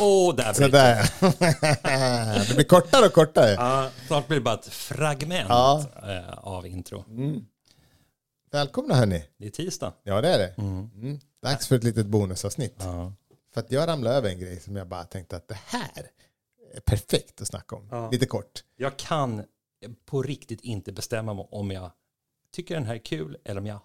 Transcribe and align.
Åh, 0.00 0.34
där 0.36 0.52
Sådär. 0.52 1.10
det 2.48 2.54
blir 2.54 2.64
kortare 2.64 3.06
och 3.06 3.12
kortare. 3.12 3.50
Ja, 3.50 3.90
snart 4.06 4.26
blir 4.28 4.38
det 4.38 4.44
bara 4.44 4.54
ett 4.54 4.66
fragment 4.66 5.46
Ja. 5.48 5.84
eh, 6.02 6.38
av 6.38 6.66
intro. 6.66 7.04
Välkomna 8.50 8.94
hörni. 8.94 9.24
Det 9.38 9.46
är 9.46 9.50
tisdag. 9.50 9.92
Ja 10.02 10.20
det 10.20 10.28
är 10.28 10.38
det. 10.38 10.54
Mm. 10.58 11.18
Dags 11.42 11.66
för 11.68 11.76
ett 11.76 11.84
litet 11.84 12.06
bonusavsnitt. 12.06 12.76
Ja. 12.78 13.12
För 13.54 13.60
att 13.60 13.72
jag 13.72 13.88
ramlade 13.88 14.16
över 14.16 14.28
en 14.28 14.38
grej 14.40 14.60
som 14.60 14.76
jag 14.76 14.88
bara 14.88 15.04
tänkte 15.04 15.36
att 15.36 15.48
det 15.48 15.58
här 15.66 16.10
är 16.74 16.80
perfekt 16.80 17.40
att 17.40 17.46
snacka 17.48 17.76
om. 17.76 17.88
Ja. 17.90 18.10
Lite 18.10 18.26
kort. 18.26 18.64
Jag 18.76 18.96
kan 18.96 19.42
på 20.06 20.22
riktigt 20.22 20.60
inte 20.60 20.92
bestämma 20.92 21.34
mig 21.34 21.46
om 21.50 21.70
jag 21.70 21.90
tycker 22.52 22.74
den 22.74 22.84
här 22.86 22.94
är 22.94 22.98
kul 22.98 23.36
eller 23.44 23.60
om 23.60 23.66
jag 23.66 23.78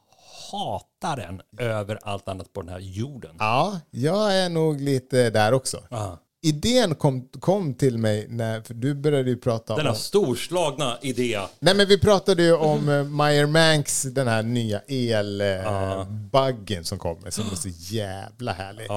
hatar 0.51 1.17
den 1.17 1.41
över 1.57 1.99
allt 2.03 2.27
annat 2.27 2.53
på 2.53 2.61
den 2.61 2.69
här 2.69 2.79
jorden. 2.79 3.35
Ja, 3.39 3.79
jag 3.91 4.37
är 4.37 4.49
nog 4.49 4.81
lite 4.81 5.29
där 5.29 5.53
också. 5.53 5.83
Ja. 5.89 6.19
Idén 6.43 6.95
kom, 6.95 7.27
kom 7.27 7.73
till 7.73 7.97
mig 7.97 8.27
när, 8.29 8.61
för 8.61 8.73
du 8.73 8.93
började 8.93 9.29
ju 9.29 9.37
prata 9.37 9.75
Denna 9.75 9.89
om... 9.89 9.95
storslagna 9.95 10.97
idé. 11.01 11.39
Nej 11.59 11.75
men 11.75 11.87
vi 11.87 11.99
pratade 11.99 12.43
ju 12.43 12.53
om 12.53 12.89
uh, 12.89 13.03
Meyer 13.03 13.45
Manks, 13.45 14.03
den 14.03 14.27
här 14.27 14.43
nya 14.43 14.79
elbuggen 14.87 16.83
som 16.83 16.99
kommer, 16.99 17.29
som 17.29 17.45
är 17.51 17.55
så 17.55 17.69
jävla 17.69 18.51
härlig. 18.53 18.87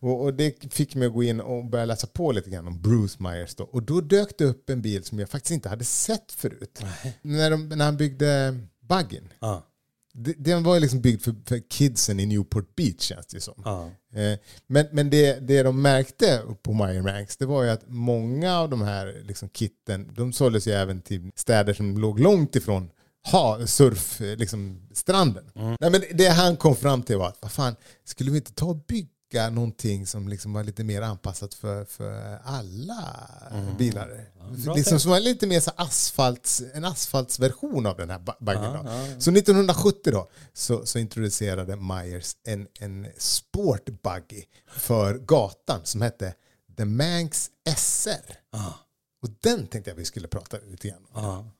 Och, 0.00 0.22
och 0.22 0.34
det 0.34 0.72
fick 0.74 0.94
mig 0.94 1.08
att 1.08 1.14
gå 1.14 1.22
in 1.22 1.40
och 1.40 1.64
börja 1.64 1.84
läsa 1.84 2.06
på 2.06 2.32
lite 2.32 2.50
grann 2.50 2.66
om 2.66 2.82
Bruce 2.82 3.22
Myers 3.22 3.54
då. 3.54 3.64
Och 3.64 3.82
då 3.82 4.00
dök 4.00 4.38
det 4.38 4.44
upp 4.44 4.70
en 4.70 4.82
bil 4.82 5.04
som 5.04 5.18
jag 5.18 5.28
faktiskt 5.28 5.52
inte 5.52 5.68
hade 5.68 5.84
sett 5.84 6.32
förut. 6.32 6.82
När, 7.22 7.50
de, 7.50 7.68
när 7.68 7.84
han 7.84 7.96
byggde 7.96 8.58
buggen. 8.80 9.32
Ja. 9.40 9.62
Det- 10.18 10.34
Den 10.38 10.62
var 10.62 10.74
ju 10.74 10.80
liksom 10.80 11.00
byggd 11.00 11.22
för, 11.22 11.34
för 11.46 11.58
kidsen 11.70 12.20
i 12.20 12.26
Newport 12.26 12.76
Beach 12.76 13.00
känns 13.02 13.26
det 13.26 13.40
som. 13.40 13.54
Ja. 13.64 13.90
Eh, 14.20 14.38
Men, 14.66 14.86
men 14.92 15.10
det, 15.10 15.48
det 15.48 15.62
de 15.62 15.82
märkte 15.82 16.42
på 16.62 16.72
Meyer 16.72 17.02
Ranks 17.02 17.36
det 17.36 17.46
var 17.46 17.62
ju 17.62 17.70
att 17.70 17.82
många 17.88 18.58
av 18.58 18.70
de 18.70 18.82
här 18.82 19.22
liksom, 19.24 19.48
kitten 19.48 20.10
de 20.16 20.32
såldes 20.32 20.66
ju 20.68 20.72
även 20.72 21.00
till 21.00 21.30
städer 21.36 21.72
som 21.74 21.98
låg 21.98 22.20
långt 22.20 22.56
ifrån 22.56 22.90
ha, 23.30 23.66
surf, 23.66 24.20
eh, 24.20 24.36
liksom, 24.36 24.88
stranden. 24.92 25.44
Nej, 25.54 25.90
men 25.90 26.02
det 26.14 26.28
han 26.28 26.56
kom 26.56 26.76
fram 26.76 27.02
till 27.02 27.16
var 27.16 27.28
att 27.28 27.38
vad 27.42 27.52
fan, 27.52 27.76
skulle 28.04 28.30
vi 28.30 28.36
inte 28.36 28.52
ta 28.52 28.66
och 28.66 28.84
bygga 28.88 29.08
någonting 29.32 30.06
som 30.06 30.28
liksom 30.28 30.52
var 30.52 30.64
lite 30.64 30.84
mer 30.84 31.02
anpassat 31.02 31.54
för, 31.54 31.84
för 31.84 32.38
alla 32.44 33.28
bilar? 33.78 34.30
bra 34.64 34.74
liksom, 34.74 35.00
som 35.00 35.10
var 35.10 35.20
lite 35.20 35.46
mer 35.46 35.60
så 35.60 35.70
asfalts, 35.76 36.62
en 36.74 36.84
asfaltsversion 36.84 37.86
av 37.86 37.96
den 37.96 38.10
här 38.10 38.18
ba- 38.18 38.36
baggen. 38.40 38.72
då. 38.72 38.90
Så 39.20 39.30
1970 39.30 40.12
då 40.12 40.28
så, 40.52 40.86
så 40.86 40.98
introducerade 40.98 41.76
Myers 41.76 42.36
en, 42.44 42.66
en 42.80 43.06
sportbuggy 43.18 44.44
för 44.76 45.14
gatan 45.18 45.80
som 45.84 46.02
hette 46.02 46.34
The 46.76 46.84
Manx 46.84 47.50
SR. 47.76 48.38
Ja. 48.52 48.78
Och 49.22 49.28
den 49.40 49.66
tänkte 49.66 49.90
jag 49.90 49.96
vi 49.96 50.04
skulle 50.04 50.28
prata 50.28 50.56
lite 50.70 50.88
grann 50.88 51.06
om. 51.12 51.50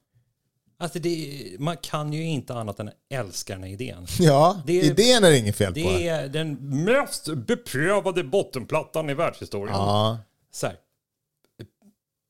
Alltså 0.80 0.98
det, 0.98 1.56
man 1.58 1.76
kan 1.76 2.12
ju 2.12 2.22
inte 2.24 2.54
annat 2.54 2.80
än 2.80 2.90
älska 3.10 3.52
den 3.54 3.62
här 3.62 3.70
idén. 3.70 4.06
Ja, 4.18 4.62
Det- 4.66 4.72
idén 4.72 5.24
är 5.24 5.30
det 5.30 5.38
inget 5.38 5.56
fel 5.56 5.72
på. 5.74 5.78
Det 5.80 6.08
är 6.08 6.28
den 6.28 6.54
mest 6.84 7.28
beprövade 7.34 8.24
bottenplattan 8.24 9.10
i 9.10 9.14
världshistorien. 9.14 9.76
Ja, 9.76 10.18
Så 10.52 10.66
här. 10.66 10.76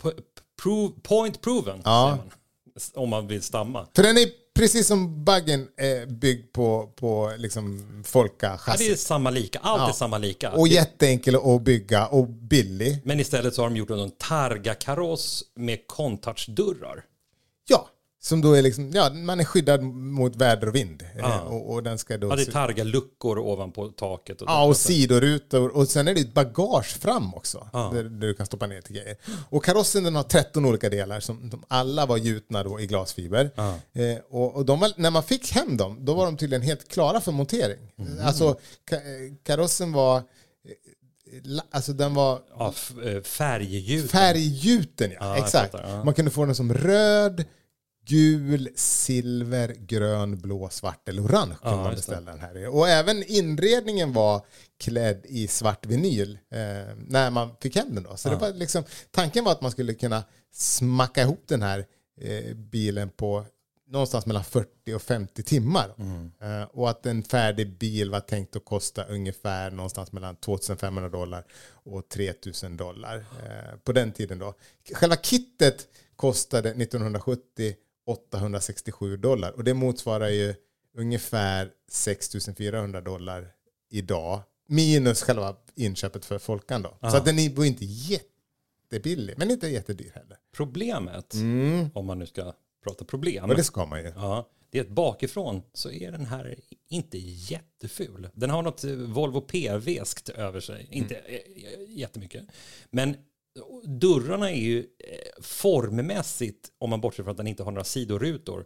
P- 0.03 0.11
prove, 0.63 0.93
point 1.03 1.41
proven, 1.41 1.81
Ja. 1.85 2.17
man. 2.17 2.31
Om 2.95 3.09
man 3.09 3.27
vill 3.27 3.43
stamma. 3.43 3.87
för 3.97 4.03
den 4.03 4.19
är 4.19 4.29
precis 4.55 4.87
som 4.87 5.25
buggen 5.25 5.69
är 5.77 6.07
byggd 6.07 6.53
på, 6.53 6.93
på 6.97 7.33
liksom 7.39 7.79
Ja, 7.79 7.93
det 7.95 7.99
är 7.99 8.03
folka-chassit. 8.03 8.99
samma 9.01 9.31
lika. 9.31 9.59
Allt 9.59 9.81
Ja. 9.83 9.89
är 9.89 9.93
samma 9.93 10.19
lika. 10.19 10.53
Och 10.53 10.69
jätteenkel 10.69 11.37
att 11.37 11.63
bygga 11.63 12.07
och 12.07 12.27
billig. 12.29 13.01
Men 13.05 13.21
istället 13.21 13.55
så 13.55 13.63
har 13.63 13.69
de 13.71 13.77
gjort 13.77 13.91
en 13.91 14.11
Targa-kaross 14.11 15.45
med 15.55 15.79
contouch-dörrar. 15.87 17.05
Som 18.29 18.41
då 18.41 18.53
är 18.53 18.63
liksom, 18.63 18.91
ja, 18.95 19.11
man 19.15 19.41
är 19.41 19.45
skyddad 19.45 19.83
mot 19.83 20.37
väder 20.37 20.69
och 20.69 20.75
vind. 20.75 21.03
Ja. 21.19 21.41
Och, 21.41 21.73
och 21.73 21.83
den 21.83 21.99
ska 21.99 22.19
då... 22.19 22.29
Ja, 22.29 22.37
det 22.37 22.43
är 22.43 22.53
Targa-luckor 22.53 23.39
ovanpå 23.39 23.89
taket. 23.89 24.43
Och 24.43 24.49
Ja, 24.49 24.65
och 24.67 24.77
sidorutor. 24.77 25.69
Och 25.77 25.89
sen 25.89 26.09
är 26.09 26.15
det 26.15 26.21
ett 26.21 26.35
bagage 26.35 26.99
fram 27.01 27.35
också. 27.35 27.69
Ja. 27.73 27.91
Där, 27.95 28.03
där 28.05 28.27
du 28.27 28.35
kan 28.35 28.47
stoppa 28.47 28.67
ner 28.67 28.81
till 28.81 28.97
grejer. 28.97 29.17
Och 29.51 29.65
karossen 29.65 30.05
den 30.05 30.15
har 30.15 30.23
13 30.23 30.65
olika 30.67 30.89
delar 30.89 31.21
som 31.21 31.51
de 31.51 31.63
alla 31.69 32.07
var 32.07 32.17
gjutna 32.17 32.63
då 32.65 32.81
i 32.81 32.87
glasfiber. 32.87 33.51
Ja. 33.55 33.75
Eh, 33.93 34.19
och 34.31 34.57
och 34.57 34.67
var, 34.67 34.93
när 35.01 35.11
man 35.11 35.23
fick 35.23 35.53
hem 35.53 35.77
dem, 35.77 36.05
då 36.05 36.15
var 36.15 36.25
de 36.25 36.37
tydligen 36.37 36.63
helt 36.63 36.89
klara 36.89 37.21
för 37.21 37.33
montering. 37.33 37.93
Mm. 37.99 38.27
Alltså 38.27 38.57
ka, 38.91 38.97
eh, 38.97 39.01
karossen 39.45 39.93
var, 39.93 40.17
eh, 40.17 40.23
alltså 41.71 41.93
den 41.93 42.15
var 42.15 42.41
Ja, 42.59 42.73
f- 42.77 43.27
färgljus. 43.27 44.11
färggjuten. 44.11 45.11
Ja, 45.11 45.17
Ja, 45.21 45.37
exakt. 45.45 45.73
fattar, 45.73 45.89
ja. 45.91 46.05
Man 46.05 46.15
kunde 46.15 46.31
få 46.31 46.45
den 46.45 46.55
som 46.55 46.75
röd, 46.75 47.45
gul, 48.09 48.69
silver, 48.75 49.75
grön, 49.79 50.39
blå, 50.39 50.69
svart 50.69 51.09
eller 51.09 51.23
orange 51.23 51.55
kunde 51.63 51.77
man 51.77 51.95
beställa 51.95 52.31
den 52.31 52.41
här 52.41 52.59
i. 52.59 52.67
Och 52.67 52.89
även 52.89 53.23
inredningen 53.23 54.13
var 54.13 54.47
klädd 54.79 55.27
i 55.29 55.49
svart 55.49 55.87
vinyl 55.87 56.39
eh, 56.51 56.59
när 56.97 57.31
man 57.31 57.51
fick 57.61 57.77
hem 57.77 57.95
den. 57.95 58.03
Då. 58.03 58.17
Så 58.17 58.29
det 58.29 58.37
var 58.37 58.53
liksom, 58.53 58.85
tanken 59.11 59.45
var 59.45 59.53
att 59.53 59.61
man 59.61 59.71
skulle 59.71 59.95
kunna 59.95 60.25
smacka 60.53 61.23
ihop 61.23 61.45
den 61.47 61.63
här 61.63 61.87
eh, 62.21 62.55
bilen 62.55 63.11
på 63.11 63.45
någonstans 63.89 64.27
mellan 64.27 64.45
40 64.45 64.95
och 64.95 65.03
50 65.03 65.43
timmar. 65.43 65.95
Mm. 65.99 66.33
Eh, 66.41 66.63
och 66.63 66.91
att 66.91 67.07
en 67.07 67.23
färdig 67.23 67.79
bil 67.79 68.11
var 68.11 68.21
tänkt 68.21 68.57
att 68.57 68.65
kosta 68.65 69.05
ungefär 69.05 69.71
någonstans 69.71 70.13
mellan 70.13 70.37
2500 70.37 71.09
dollar 71.09 71.45
och 71.71 72.09
3000 72.09 72.77
dollar 72.77 73.17
eh, 73.17 73.79
på 73.85 73.93
den 73.93 74.13
tiden. 74.13 74.39
Då. 74.39 74.55
Själva 74.95 75.17
kittet 75.17 75.89
kostade 76.17 76.69
1970 76.69 77.75
867 78.09 79.17
dollar 79.17 79.53
och 79.53 79.65
det 79.65 79.75
motsvarar 79.75 80.29
ju 80.29 80.55
ungefär 80.97 81.71
6400 81.89 83.01
dollar 83.01 83.53
idag 83.91 84.43
minus 84.69 85.23
själva 85.23 85.57
inköpet 85.75 86.25
för 86.25 86.39
Folkan 86.39 86.83
då. 86.83 86.99
Så 87.01 87.17
att 87.17 87.25
den 87.25 87.55
var 87.55 87.65
inte 87.65 87.85
jättebillig 87.85 89.35
men 89.39 89.51
inte 89.51 89.69
jättedyr 89.69 90.13
heller. 90.15 90.39
Problemet, 90.57 91.35
om 91.95 92.07
man 92.07 92.19
nu 92.19 92.27
ska 92.27 92.53
prata 92.85 93.05
problem, 93.05 93.51
Och 93.51 93.57
det 93.57 93.65
ska 93.65 93.87
man 93.87 94.01
ju. 94.01 94.13
ja, 94.17 94.49
det 94.71 94.79
är 94.79 94.83
att 94.83 94.89
bakifrån 94.89 95.63
så 95.73 95.91
är 95.91 96.13
den 96.13 96.27
här 96.27 96.59
inte 96.89 97.19
jätteful. 97.19 98.29
Den 98.35 98.51
har 98.51 98.63
något 98.63 98.85
eh, 98.85 98.91
Volvo 98.91 99.41
P-väskt 99.41 100.29
över 100.29 100.61
sig, 100.61 100.89
inte 100.91 101.15
eh, 101.15 101.41
jättemycket. 101.89 102.45
Men 102.91 103.17
dörrarna 103.85 104.51
är 104.51 104.57
ju 104.57 104.79
eh, 104.79 105.43
formmässigt, 105.43 106.73
om 106.79 106.91
man 106.91 107.01
bortser 107.01 107.23
från 107.23 107.31
att 107.31 107.37
den 107.37 107.47
inte 107.47 107.63
har 107.63 107.71
några 107.71 107.85
sidorutor, 107.85 108.65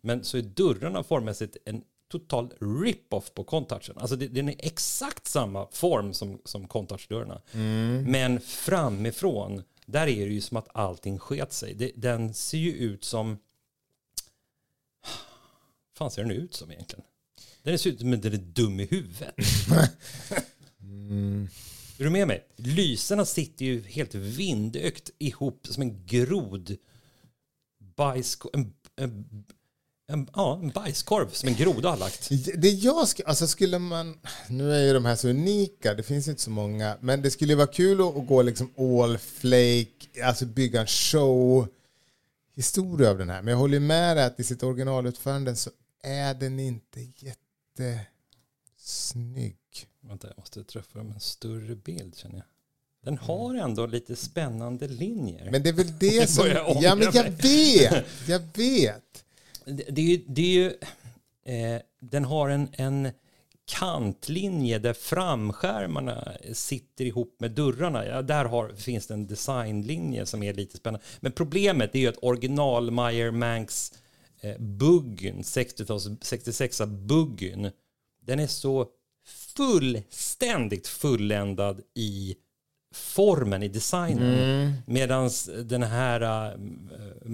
men 0.00 0.24
så 0.24 0.38
är 0.38 0.42
dörrarna 0.42 1.02
formmässigt 1.02 1.56
en 1.64 1.82
total 2.08 2.52
rip-off 2.60 3.34
på 3.34 3.44
Contouchen. 3.44 3.98
Alltså 3.98 4.16
det, 4.16 4.28
den 4.28 4.48
är 4.48 4.54
exakt 4.58 5.26
samma 5.26 5.68
form 5.72 6.14
som, 6.14 6.40
som 6.44 6.68
Contouch-dörrarna. 6.68 7.42
Men 8.10 8.40
framifrån, 8.40 9.62
där 9.86 10.06
är 10.06 10.26
det 10.26 10.34
ju 10.34 10.40
som 10.40 10.56
att 10.56 10.76
allting 10.76 11.18
sket 11.18 11.52
sig. 11.52 11.74
Det, 11.74 11.92
den 11.96 12.34
ser 12.34 12.58
ju 12.58 12.72
ut 12.72 13.04
som... 13.04 13.38
fan 15.98 16.10
ser 16.10 16.22
den 16.22 16.30
ut 16.30 16.54
som 16.54 16.70
egentligen? 16.70 17.04
Den 17.62 17.78
ser 17.78 17.90
ut 17.90 18.00
som 18.00 18.12
att 18.12 18.22
den 18.22 18.32
är 18.32 18.36
dum 18.36 18.80
i 18.80 18.86
huvudet. 18.86 19.34
Är 21.98 22.04
du 22.04 22.10
med 22.10 22.28
mig? 22.28 22.46
Lyserna 22.56 23.24
sitter 23.24 23.64
ju 23.64 23.82
helt 23.82 24.14
vindökt 24.14 25.10
ihop 25.18 25.66
som 25.70 25.82
en 25.82 26.06
grod 26.06 26.76
bajskorv. 27.96 28.52
En, 28.54 28.72
en, 28.96 29.44
en, 30.08 30.28
ja, 30.32 30.60
en 30.62 30.68
bajskorv 30.68 31.30
som 31.30 31.48
en 31.48 31.54
groda 31.54 31.90
har 31.90 31.96
lagt. 31.96 32.28
Det 32.56 32.70
jag 32.70 33.08
sk 33.08 33.20
alltså 33.26 33.46
skulle 33.46 33.78
man, 33.78 34.18
nu 34.48 34.72
är 34.72 34.82
ju 34.82 34.92
de 34.92 35.04
här 35.04 35.16
så 35.16 35.28
unika, 35.28 35.94
det 35.94 36.02
finns 36.02 36.28
inte 36.28 36.42
så 36.42 36.50
många, 36.50 36.98
men 37.00 37.22
det 37.22 37.30
skulle 37.30 37.54
vara 37.54 37.66
kul 37.66 38.00
att, 38.00 38.16
att 38.16 38.26
gå 38.26 38.42
liksom 38.42 38.74
all 38.78 39.18
flake, 39.18 40.24
alltså 40.24 40.46
bygga 40.46 40.80
en 40.80 40.86
show 40.86 41.68
historia 42.54 43.10
av 43.10 43.18
den 43.18 43.30
här. 43.30 43.42
Men 43.42 43.52
jag 43.52 43.58
håller 43.58 43.74
ju 43.74 43.80
med 43.80 44.16
dig 44.16 44.24
att 44.24 44.40
i 44.40 44.44
sitt 44.44 44.62
originalutförande 44.62 45.56
så 45.56 45.70
är 46.02 46.34
den 46.34 46.60
inte 46.60 47.00
jättesnygg. 48.80 49.56
Vänta, 50.08 50.28
jag 50.28 50.38
måste 50.38 50.64
träffa 50.64 50.98
dem 50.98 51.12
en 51.12 51.20
större 51.20 51.76
bild 51.76 52.16
känner 52.16 52.36
jag. 52.36 52.44
Den 53.04 53.18
har 53.18 53.54
ändå 53.54 53.86
lite 53.86 54.16
spännande 54.16 54.88
linjer. 54.88 55.50
Men 55.50 55.62
det 55.62 55.68
är 55.68 55.72
väl 55.72 55.98
det 55.98 56.30
som... 56.30 56.46
Ja, 56.80 56.94
men 56.94 57.08
jag 57.12 57.30
vet! 57.30 58.04
Jag 58.28 58.40
vet! 58.54 59.24
Det, 59.64 59.84
det 59.90 60.00
är 60.00 60.06
ju, 60.06 60.24
det 60.26 60.42
är 60.42 60.54
ju 60.54 60.66
eh, 61.54 61.80
den 62.00 62.24
har 62.24 62.48
en, 62.48 62.68
en 62.72 63.10
kantlinje 63.66 64.78
där 64.78 64.92
framskärmarna 64.92 66.32
sitter 66.52 67.04
ihop 67.04 67.36
med 67.40 67.50
dörrarna. 67.50 68.06
Ja, 68.06 68.22
där 68.22 68.44
har, 68.44 68.68
finns 68.68 69.06
det 69.06 69.14
en 69.14 69.26
designlinje 69.26 70.26
som 70.26 70.42
är 70.42 70.54
lite 70.54 70.76
spännande. 70.76 71.06
Men 71.20 71.32
problemet 71.32 71.94
är 71.94 71.98
ju 71.98 72.08
att 72.08 72.22
original 72.22 72.90
Meyer 72.90 73.30
Manx 73.30 73.92
eh, 74.40 74.58
buggen, 74.58 75.44
60 75.44 75.84
66 76.20 76.80
buggen, 76.86 77.70
den 78.22 78.40
är 78.40 78.46
så 78.46 78.88
fullständigt 79.26 80.86
fulländad 80.86 81.80
i 81.94 82.34
formen, 82.94 83.62
i 83.62 83.68
designen. 83.68 84.34
Mm. 84.34 84.72
Medan 84.86 85.30
den 85.64 85.82
här... 85.82 86.20
äh, 86.52 86.58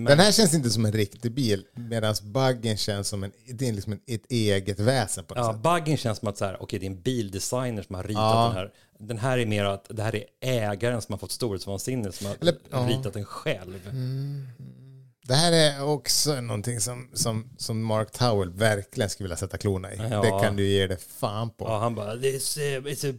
Den 0.06 0.18
här 0.18 0.32
känns 0.32 0.54
inte 0.54 0.70
som 0.70 0.84
en 0.84 0.92
riktig 0.92 1.32
bil 1.34 1.64
medan 1.74 2.14
buggen 2.22 2.76
känns 2.76 3.08
som 3.08 3.24
en, 3.24 3.32
det 3.52 3.68
är 3.68 3.72
liksom 3.72 3.92
ett 4.06 4.32
eget 4.32 4.80
väsen 4.80 5.24
på 5.24 5.34
något 5.34 5.44
Ja, 5.46 5.52
sätt. 5.52 5.62
buggen 5.62 5.96
känns 5.96 6.18
som 6.18 6.28
att 6.28 6.38
så 6.38 6.44
här, 6.44 6.62
okej, 6.62 6.78
det 6.78 6.86
är 6.86 6.90
en 6.90 7.00
bildesigner 7.02 7.82
som 7.82 7.94
har 7.94 8.02
ritat 8.02 8.22
Ja. 8.22 8.44
den 8.46 8.56
här. 8.56 8.72
Den 8.98 9.18
här 9.18 9.38
är 9.38 9.46
mer 9.46 9.64
att 9.64 9.86
det 9.90 10.02
här 10.02 10.16
är 10.16 10.24
ägaren 10.40 11.02
som 11.02 11.12
har 11.12 11.18
fått 11.18 11.32
storhetsvansinne 11.32 12.12
som 12.12 12.26
har 12.26 12.36
Eller- 12.40 12.54
ja. 12.70 12.88
ritat 12.90 13.12
den 13.14 13.24
själv. 13.24 13.80
Det 15.30 15.36
här 15.36 15.52
är 15.52 15.82
också 15.84 16.40
någonting 16.40 16.80
som, 16.80 17.08
som, 17.14 17.50
som 17.58 17.82
Mark 17.84 18.10
Towell 18.10 18.50
verkligen 18.50 19.10
skulle 19.10 19.24
vilja 19.24 19.36
sätta 19.36 19.56
klorna 19.58 19.92
i. 19.92 19.96
Ja. 20.10 20.22
Det 20.22 20.44
kan 20.44 20.56
du 20.56 20.66
ge 20.68 20.86
det 20.86 20.96
fan 21.20 21.50
på. 21.50 21.64
Ja, 21.64 21.78
han 21.78 21.94
bara, 21.94 22.16
This, 22.16 22.56
uh, 22.56 22.62
it's 22.62 23.10
a 23.10 23.14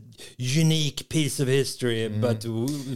unique 0.61 1.03
piece 1.09 1.43
of 1.43 1.49
history, 1.49 2.05
Mm. 2.05 2.21
but 2.21 2.45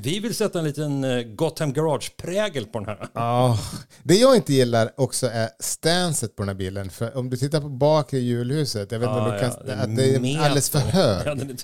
vi 0.03 0.19
vill 0.19 0.35
sätta 0.35 0.59
en 0.59 0.65
liten 0.65 1.03
uh, 1.03 1.23
Gotham 1.35 1.73
Garage-prägel 1.73 2.65
på 2.65 2.79
den 2.79 2.87
här. 2.87 3.07
Ja, 3.13 3.59
det 4.03 4.15
jag 4.15 4.35
inte 4.35 4.53
gillar 4.53 4.91
också 4.97 5.27
är 5.27 5.49
stanset 5.59 6.35
på 6.35 6.41
den 6.41 6.49
här 6.49 6.55
bilen. 6.55 6.89
För 6.89 7.17
om 7.17 7.29
du 7.29 7.37
tittar 7.37 7.61
på 7.61 7.69
bakre 7.69 8.19
hjulhuset, 8.19 8.91
jag 8.91 8.99
vet 8.99 9.09
inte 9.09 9.19
om 9.19 9.31
du 9.33 9.39
kan, 9.39 9.49
att 9.51 9.95
det 9.95 10.15
är 10.15 10.19
meter. 10.19 10.39
alldeles 10.41 10.69
för 10.69 10.79
hög. 10.79 11.27
Ja, 11.27 11.35
den 11.35 11.49
är 11.49 11.55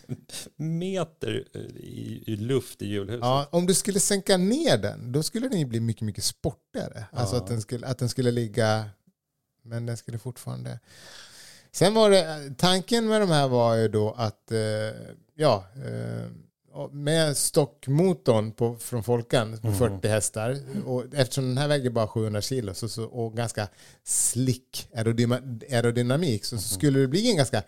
meter 0.64 1.44
i, 1.78 2.24
i 2.28 2.36
luft 2.36 2.82
i 2.82 2.88
hjulhuset. 2.88 3.20
Ja, 3.22 3.48
om 3.52 3.66
du 3.66 3.74
skulle 3.74 4.00
sänka 4.00 4.38
ner 4.38 4.78
den, 4.78 5.12
då 5.12 5.24
skulle 5.24 5.48
den 5.50 5.60
ju 5.60 5.66
bli 5.66 5.80
mycket, 5.80 6.02
mycket 6.02 6.24
sportigare. 6.24 7.06
Alltså 7.12 7.41
att 7.42 7.48
den, 7.48 7.62
skulle, 7.62 7.88
att 7.88 7.98
den 7.98 8.10
skulle 8.10 8.32
ligga, 8.32 8.86
men 9.64 9.86
den 9.86 9.98
skulle 9.98 10.20
fortfarande... 10.20 10.80
Sen 11.72 11.94
var 11.94 12.10
det, 12.10 12.54
tanken 12.58 13.08
med 13.08 13.22
de 13.22 13.30
här 13.30 13.48
var 13.48 13.76
ju 13.76 13.88
då 13.88 14.12
att, 14.12 14.52
eh, 14.52 14.60
ja, 15.36 15.66
eh, 15.76 16.28
med 16.92 17.38
stockmotorn 17.38 18.52
på, 18.52 18.76
från 18.76 19.04
Folkan 19.04 19.58
på 19.58 19.72
40 19.72 20.08
hästar, 20.08 20.58
och 20.86 21.06
eftersom 21.14 21.48
den 21.48 21.58
här 21.58 21.68
väger 21.68 21.90
bara 21.90 22.08
700 22.08 22.42
kilo 22.42 22.74
så, 22.74 22.90
så, 22.90 23.04
och 23.04 23.38
ganska 23.38 23.68
slick 24.04 24.88
aerodynamik 25.70 26.46
så, 26.46 26.58
så 26.58 26.74
skulle 26.76 27.00
det 27.00 27.08
bli 27.08 27.32
en 27.32 27.38
ganska 27.38 27.64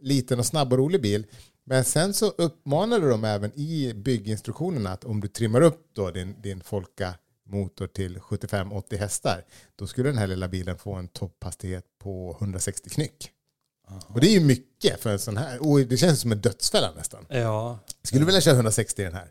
liten 0.00 0.38
och 0.38 0.46
snabb 0.46 0.72
och 0.72 0.78
rolig 0.78 1.02
bil. 1.02 1.26
Men 1.64 1.84
sen 1.84 2.14
så 2.14 2.26
uppmanade 2.26 3.08
de 3.08 3.24
även 3.24 3.58
i 3.58 3.92
bygginstruktionerna 3.94 4.90
att 4.90 5.04
om 5.04 5.20
du 5.20 5.28
trimmar 5.28 5.60
upp 5.60 5.90
då 5.92 6.10
din, 6.10 6.42
din 6.42 6.60
Folka 6.60 7.14
motor 7.48 7.86
till 7.86 8.18
75-80 8.18 8.96
hästar, 8.96 9.44
då 9.76 9.86
skulle 9.86 10.08
den 10.08 10.18
här 10.18 10.26
lilla 10.26 10.48
bilen 10.48 10.78
få 10.78 10.94
en 10.94 11.08
topphastighet 11.08 11.84
på 11.98 12.36
160 12.40 12.90
knyck. 12.90 13.32
Och 14.06 14.20
det 14.20 14.26
är 14.26 14.32
ju 14.32 14.40
mycket 14.40 15.00
för 15.00 15.10
en 15.10 15.18
sån 15.18 15.36
här. 15.36 15.68
Och 15.68 15.80
det 15.80 15.96
känns 15.96 16.20
som 16.20 16.32
en 16.32 16.40
dödsfälla 16.40 16.92
nästan. 16.96 17.26
Ja, 17.28 17.78
Skulle 18.02 18.20
du 18.20 18.26
vilja 18.26 18.40
köra 18.40 18.54
160 18.54 19.02
i 19.02 19.04
den 19.04 19.14
här? 19.14 19.30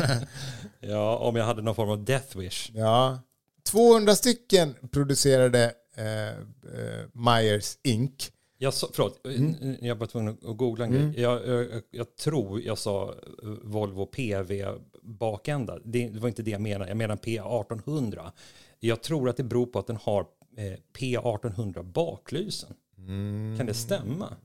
ja, 0.80 1.16
om 1.16 1.36
jag 1.36 1.44
hade 1.44 1.62
någon 1.62 1.74
form 1.74 1.90
av 1.90 2.04
death 2.04 2.38
wish. 2.38 2.70
Ja. 2.74 3.18
200 3.64 4.14
stycken 4.14 4.74
producerade 4.92 5.72
eh, 5.96 6.28
eh, 6.28 6.34
Myers 7.12 7.78
Inc. 7.82 8.30
Jag 8.62 8.74
sa, 8.74 8.88
förlåt, 8.92 9.26
Mm. 9.26 9.76
jag 9.80 9.94
var 9.94 10.06
tvungen 10.06 10.38
att 10.48 10.56
googla 10.56 10.84
en 10.84 10.92
grej. 10.92 11.20
Jag, 11.20 11.46
jag, 11.48 11.82
jag 11.90 12.16
tror 12.16 12.60
jag 12.62 12.78
sa 12.78 13.08
eh, 13.42 13.48
Volvo 13.62 14.06
PV 14.06 14.66
bakända. 15.02 15.78
Det, 15.84 16.08
det 16.08 16.18
var 16.20 16.28
inte 16.28 16.42
det 16.42 16.50
jag 16.50 16.60
menade. 16.60 16.90
Jag 16.90 16.96
menar 16.96 17.16
P1800. 17.16 18.30
Jag 18.80 19.02
tror 19.02 19.28
att 19.28 19.36
det 19.36 19.42
beror 19.44 19.66
på 19.66 19.78
att 19.78 19.86
den 19.86 19.96
har 19.96 20.20
eh, 20.56 20.78
P1800 20.98 21.82
baklysen. 21.82 22.74
Mm. 22.98 23.54
Kan 23.58 23.66
det 23.66 23.74
stämma? 23.74 24.36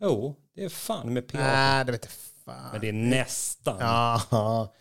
Jo, 0.00 0.34
det 0.54 0.64
är 0.64 0.68
fan 0.68 1.12
med 1.14 1.24
P1800. 1.24 1.38
Nej, 1.38 1.84
det 1.84 1.92
vet 1.92 2.06
fan. 2.44 2.68
Men 2.72 2.80
det 2.80 2.88
är 2.88 2.92
nästan. 2.92 3.76
Ja. 3.80 4.72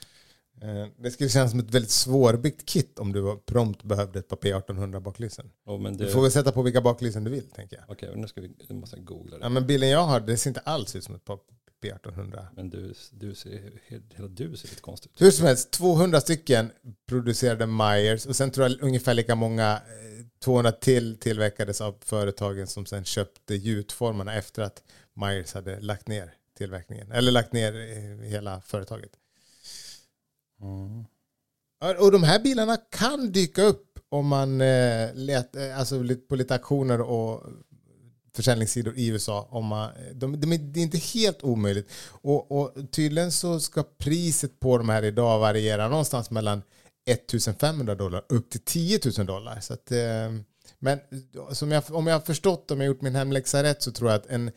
Eh, 0.62 0.88
Det 0.98 1.12
skulle 1.12 1.30
kännas 1.30 1.52
som 1.52 1.60
ett 1.60 1.74
väldigt 1.74 1.92
svårbyggt 1.92 2.66
kit 2.66 3.00
om 3.00 3.12
du 3.14 3.40
prompt 3.46 3.84
behövde 3.84 4.20
ett 4.20 4.28
par 4.28 4.38
P1800 4.38 5.00
baklysen. 5.00 5.52
Jo, 5.68 5.78
men 5.78 5.98
Du 5.98 6.06
det, 6.06 6.12
får 6.12 6.22
väl 6.22 6.32
sätta 6.32 6.52
på 6.52 6.62
vilka 6.62 6.82
baklysen 6.82 7.24
du 7.24 7.32
vill, 7.32 7.50
tänker 7.50 7.78
jag. 7.78 7.86
Okej, 7.90 8.14
nu 8.16 8.28
ska 8.28 8.42
vi, 8.42 8.52
nu 8.70 8.76
måste 8.76 8.96
jag 8.96 9.06
googla 9.06 9.38
det. 9.38 9.44
Ja, 9.44 9.50
men 9.50 9.68
bilen 9.68 9.90
jag 9.90 10.04
har, 10.06 10.20
det 10.20 10.38
ser 10.38 10.50
inte 10.50 10.60
alls 10.60 10.96
ut 10.96 11.04
som 11.04 11.16
ett 11.16 11.26
par 11.26 11.40
P1800. 11.84 12.46
Men 12.56 12.70
du, 12.70 12.94
du 13.12 13.36
ser, 13.36 13.72
hela 13.88 14.28
du 14.28 14.58
ser 14.58 14.68
lite 14.70 14.82
konstigt 14.82 15.12
ut. 15.12 15.22
Hur 15.22 15.32
som 15.32 15.46
helst, 15.46 15.72
200 15.72 16.22
stycken 16.22 16.72
producerade 17.08 17.66
Myers 17.66 18.26
och 18.26 18.36
sen 18.36 18.52
tror 18.52 18.68
jag 18.70 18.82
ungefär 18.82 19.14
lika 19.14 19.36
många, 19.36 19.74
eh, 19.74 20.26
200 20.44 20.72
till 20.72 21.18
tillverkades 21.18 21.82
av 21.82 21.96
företagen 22.02 22.68
som 22.68 22.86
sen 22.86 23.04
köpte 23.06 23.56
gjutformarna 23.56 24.34
efter 24.36 24.62
att 24.64 24.84
Myers 25.14 25.54
hade 25.54 25.80
lagt 25.80 26.08
ner 26.08 26.34
tillverkningen. 26.58 27.12
Eller 27.12 27.32
lagt 27.32 27.54
ner 27.54 27.74
eh, 27.76 28.28
hela 28.30 28.62
företaget. 28.62 29.12
Mm. 30.62 31.06
Och 32.00 32.12
de 32.12 32.24
här 32.24 32.40
bilarna 32.40 32.78
kan 32.78 33.32
dyka 33.32 33.62
upp 33.64 34.00
om 34.10 34.28
man 34.28 34.62
eh, 34.62 35.10
let, 35.14 35.56
eh, 35.56 35.80
alltså 35.80 36.04
på 36.30 36.36
lite 36.36 36.54
auktioner 36.54 37.02
och 37.02 37.44
försäljningssidor 38.36 38.98
i 38.98 39.08
USA. 39.08 39.48
Om 39.52 39.66
man, 39.66 39.92
de, 40.14 40.40
de, 40.42 40.54
är- 40.54 40.58
det 40.58 40.80
är 40.80 40.84
inte 40.84 40.98
helt 40.98 41.44
omöjligt. 41.44 41.92
Och, 42.22 42.52
och 42.52 42.74
tydligen 42.92 43.32
så 43.32 43.60
ska 43.60 43.84
priset 43.84 44.60
på 44.60 44.78
de 44.78 44.90
här 44.90 45.04
idag 45.04 45.40
variera 45.40 45.88
någonstans 45.88 46.32
mellan 46.32 46.62
1500 47.10 47.96
dollar 47.96 48.26
upp 48.30 48.50
till 48.50 48.60
10 48.62 49.00
000 49.18 49.26
dollar. 49.26 49.60
Så 49.60 49.74
att, 49.74 49.92
eh, 49.92 50.32
men 50.80 51.00
jag, 51.72 51.84
om 51.92 52.08
jag 52.08 52.16
har 52.16 52.20
förstått, 52.26 52.72
om 52.72 52.80
jag 52.82 52.88
gjort 52.88 53.02
min 53.02 53.16
hemläxa 53.16 53.64
rätt, 53.64 53.82
så 53.84 53.92
tror 53.92 54.10
jag 54.12 54.18
att 54.20 54.26
en 54.30 54.52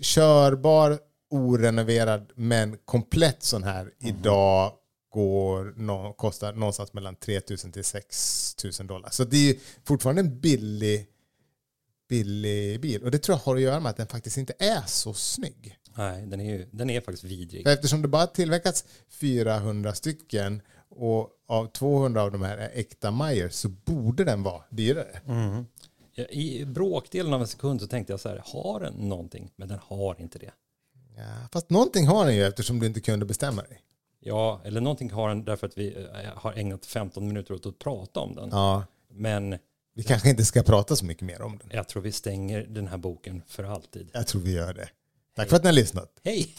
körbar, 0.00 0.98
orenoverad 1.30 2.32
men 2.34 2.76
komplett 2.84 3.42
sån 3.42 3.62
här 3.62 3.90
idag 4.00 4.72
går 5.14 5.74
nå, 5.76 6.12
kostar 6.12 6.52
någonstans 6.52 6.92
mellan 6.92 7.16
3 7.16 7.40
000 7.50 7.58
till 7.58 7.84
6 7.84 8.56
000 8.80 8.86
dollar. 8.86 9.10
Så 9.10 9.24
det 9.24 9.50
är 9.50 9.56
fortfarande 9.84 10.20
en 10.20 10.40
billig, 10.40 11.06
billig 12.08 12.80
bil. 12.80 13.02
Och 13.02 13.10
det 13.10 13.18
tror 13.18 13.38
jag 13.38 13.42
har 13.44 13.56
att 13.56 13.62
göra 13.62 13.80
med 13.80 13.90
att 13.90 13.96
den 13.96 14.06
faktiskt 14.06 14.36
inte 14.36 14.52
är 14.58 14.82
så 14.86 15.14
snygg. 15.14 15.78
Nej, 15.96 16.26
den 16.26 16.40
är, 16.40 16.44
ju, 16.44 16.68
den 16.72 16.90
är 16.90 17.00
faktiskt 17.00 17.24
vidrig. 17.24 17.62
För 17.62 17.70
eftersom 17.70 18.02
det 18.02 18.08
bara 18.08 18.26
tillverkats 18.26 18.84
400 19.08 19.94
stycken 19.94 20.62
och 20.88 21.30
av 21.46 21.66
200 21.66 22.22
av 22.22 22.32
de 22.32 22.42
här 22.42 22.58
är 22.58 22.70
äkta 22.74 23.10
Meyer 23.10 23.48
så 23.48 23.68
borde 23.68 24.24
den 24.24 24.42
vara 24.42 24.62
dyrare. 24.70 25.20
Ja, 26.14 26.24
I 26.24 26.64
bråkdelen 26.64 27.34
av 27.34 27.40
en 27.40 27.46
sekund 27.46 27.80
så 27.80 27.86
tänkte 27.86 28.12
jag 28.12 28.20
så 28.20 28.28
här, 28.28 28.42
har 28.44 28.80
den 28.80 28.94
någonting? 28.94 29.50
Men 29.56 29.68
den 29.68 29.78
har 29.82 30.20
inte 30.20 30.38
det. 30.38 30.52
Ja, 31.16 31.48
fast 31.52 31.70
någonting 31.70 32.06
har 32.06 32.26
den 32.26 32.36
ju 32.36 32.44
eftersom 32.44 32.80
du 32.80 32.86
inte 32.86 33.00
kunde 33.00 33.26
bestämma 33.26 33.62
dig. 33.62 33.80
Ja, 34.26 34.60
eller 34.64 34.80
någonting 34.80 35.10
har 35.10 35.28
den 35.28 35.44
därför 35.44 35.66
att 35.66 35.78
vi 35.78 35.96
eh, 35.96 36.30
har 36.36 36.52
ägnat 36.52 36.86
15 36.86 37.26
minuter 37.28 37.54
åt 37.54 37.66
att 37.66 37.78
prata 37.78 38.20
om 38.20 38.34
den. 38.34 38.48
Ja, 38.52 38.84
Men 39.10 39.58
vi 39.94 40.02
kanske 40.02 40.30
inte 40.30 40.44
ska 40.44 40.62
prata 40.62 40.96
så 40.96 41.04
mycket 41.04 41.22
mer 41.22 41.42
om 41.42 41.58
den. 41.58 41.68
jag 41.72 41.88
tror 41.88 42.02
vi 42.02 42.12
stänger 42.12 42.66
den 42.68 42.88
här 42.88 42.96
boken 42.96 43.42
för 43.46 43.64
alltid. 43.64 44.10
Jag 44.12 44.26
tror 44.26 44.42
vi 44.42 44.52
gör 44.52 44.74
det. 44.74 44.88
Tack 45.36 45.48
för 45.48 45.56
att 45.56 45.62
ni 45.62 45.68
har 45.68 45.74
lyssnat. 45.74 46.20
Hej! 46.24 46.54